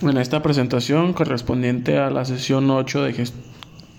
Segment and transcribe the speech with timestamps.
[0.00, 3.12] En esta presentación correspondiente a la sesión 8 de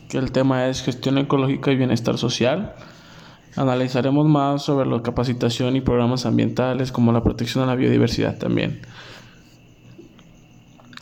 [0.07, 2.73] que el tema es gestión ecológica y bienestar social,
[3.57, 8.79] analizaremos más sobre la capacitación y programas ambientales como la protección a la biodiversidad también.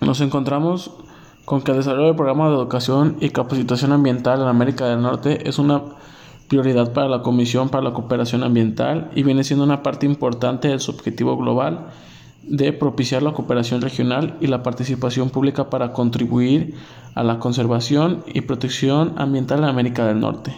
[0.02, 0.91] Nos encontramos
[1.45, 5.48] con que el desarrollo de programas de educación y capacitación ambiental en América del Norte
[5.48, 5.84] es una
[6.48, 10.79] prioridad para la Comisión para la Cooperación Ambiental y viene siendo una parte importante de
[10.79, 11.91] su objetivo global
[12.48, 16.75] de propiciar la cooperación regional y la participación pública para contribuir
[17.13, 20.55] a la conservación y protección ambiental en América del Norte.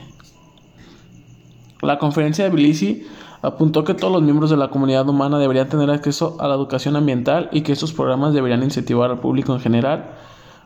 [1.81, 3.07] La conferencia de Tbilisi
[3.41, 6.95] apuntó que todos los miembros de la comunidad humana deberían tener acceso a la educación
[6.95, 10.11] ambiental y que estos programas deberían incentivar al público en general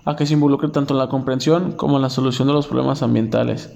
[0.06, 3.04] a que se involucre tanto en la comprensión como en la solución de los problemas
[3.04, 3.74] ambientales.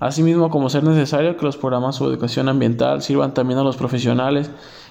[0.00, 4.50] Asimismo, como ser necesario que los programas sobre educación ambiental sirvan también a los profesionales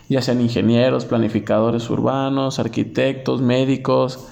[0.10, 4.28] ya sean ingenieros, planificadores urbanos, arquitectos, médicos,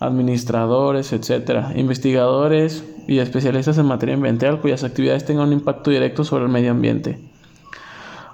[0.00, 6.44] administradores, etcétera, investigadores y especialistas en materia ambiental cuyas actividades tengan un impacto directo sobre
[6.44, 7.18] el medio ambiente.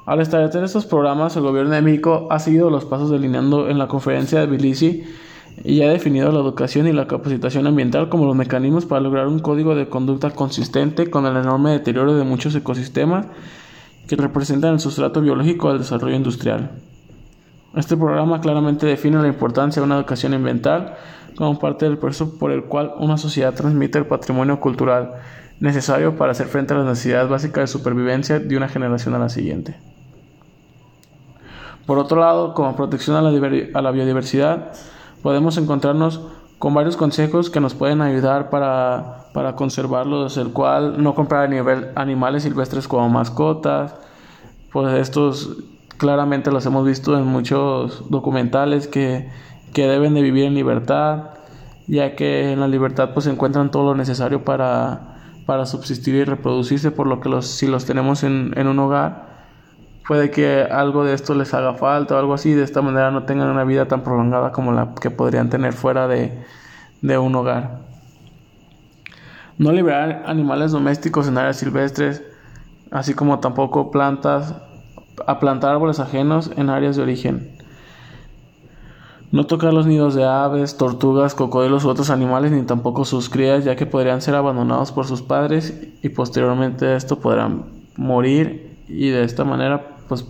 [0.06, 3.88] Al establecer estos programas, el gobierno de México ha seguido los pasos delineando en la
[3.88, 5.04] conferencia de Tbilisi
[5.64, 9.40] y ha definido la educación y la capacitación ambiental como los mecanismos para lograr un
[9.40, 13.26] código de conducta consistente con el enorme deterioro de muchos ecosistemas
[14.08, 16.70] que representan el sustrato biológico del desarrollo industrial.
[17.76, 20.96] Este programa claramente define la importancia de una educación ambiental
[21.36, 25.14] como parte del proceso por el cual una sociedad transmite el patrimonio cultural
[25.60, 29.28] necesario para hacer frente a las necesidades básicas de supervivencia de una generación a la
[29.28, 29.76] siguiente.
[31.86, 34.72] Por otro lado, como protección a la, biodiversidad,
[35.22, 36.20] podemos encontrarnos
[36.58, 41.48] con varios consejos que nos pueden ayudar para, para conservarlo, desde el cual no comprar
[41.94, 43.94] animales silvestres como mascotas,
[44.72, 45.56] pues estos
[45.98, 49.28] claramente los hemos visto en muchos documentales que,
[49.72, 51.30] que deben de vivir en libertad,
[51.86, 56.90] ya que en la libertad pues encuentran todo lo necesario para, para subsistir y reproducirse,
[56.90, 59.37] por lo que los, si los tenemos en, en un hogar,
[60.08, 63.24] puede que algo de esto les haga falta o algo así, de esta manera no
[63.24, 66.32] tengan una vida tan prolongada como la que podrían tener fuera de,
[67.02, 67.80] de un hogar.
[69.58, 72.22] No liberar animales domésticos en áreas silvestres,
[72.90, 74.54] así como tampoco plantas,
[75.26, 77.58] a plantar árboles ajenos en áreas de origen.
[79.30, 83.62] No tocar los nidos de aves, tortugas, cocodrilos u otros animales, ni tampoco sus crías,
[83.62, 87.66] ya que podrían ser abandonados por sus padres y posteriormente esto podrán
[87.98, 90.26] morir y de esta manera pues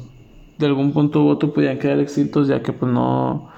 [0.58, 3.48] de algún punto u otro podrían quedar extintos ya que pues no,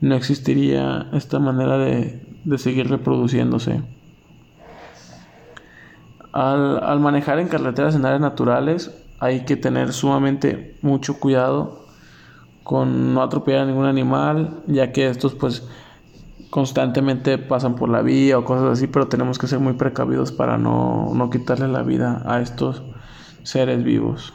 [0.00, 2.22] no existiría esta manera de,
[2.58, 3.82] seguir reproduciéndose.
[6.32, 11.86] Al, al, manejar en carreteras en áreas naturales hay que tener sumamente mucho cuidado
[12.62, 15.66] con no atropellar a ningún animal ya que estos pues
[16.50, 20.58] constantemente pasan por la vía o cosas así pero tenemos que ser muy precavidos para
[20.58, 22.82] no, no quitarle la vida a estos
[23.42, 24.34] seres vivos.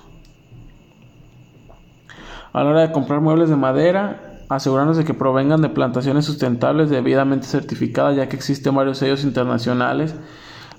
[2.54, 6.90] A la hora de comprar muebles de madera, asegurarnos de que provengan de plantaciones sustentables
[6.90, 10.16] debidamente certificadas, ya que existen varios sellos internacionales,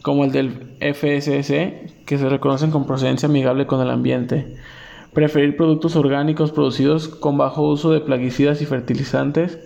[0.03, 4.55] como el del FSC, que se reconocen con procedencia amigable con el ambiente.
[5.15, 9.59] Preferir productos orgánicos producidos con bajo uso de plaguicidas y fertilizantes.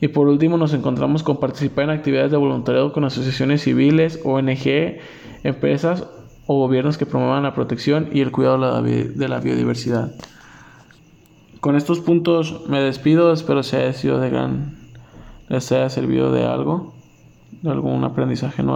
[0.00, 4.98] Y por último nos encontramos con participar en actividades de voluntariado con asociaciones civiles, ONG,
[5.42, 6.06] empresas
[6.46, 10.12] o gobiernos que promuevan la protección y el cuidado de la biodiversidad.
[11.64, 14.76] Con estos puntos me despido, espero se haya sido de gran,
[15.48, 16.92] les haya servido de algo,
[17.62, 18.72] de algún aprendizaje nuevo.